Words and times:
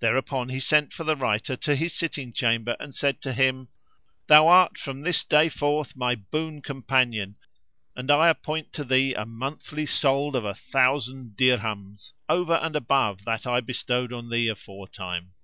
Thereupon 0.00 0.48
he 0.48 0.60
sent 0.60 0.94
for 0.94 1.04
the 1.04 1.14
writer 1.14 1.54
to 1.54 1.76
his 1.76 1.94
sitting 1.94 2.32
chamber 2.32 2.74
and 2.80 2.94
said 2.94 3.20
to 3.20 3.34
him, 3.34 3.68
"Thou 4.26 4.46
art 4.48 4.78
from 4.78 5.02
this 5.02 5.24
day 5.24 5.50
forth 5.50 5.94
my 5.94 6.14
boon 6.14 6.62
companion 6.62 7.36
and 7.94 8.10
I 8.10 8.30
appoint 8.30 8.72
to 8.72 8.84
thee 8.84 9.12
a 9.12 9.26
monthly 9.26 9.84
solde 9.84 10.36
of 10.36 10.46
a 10.46 10.54
thousand 10.54 11.36
dirhams, 11.36 12.14
over 12.30 12.54
and 12.54 12.76
above 12.76 13.26
that 13.26 13.46
I 13.46 13.60
bestowed 13.60 14.10
on 14.10 14.30
thee 14.30 14.48
aforetime." 14.48 15.34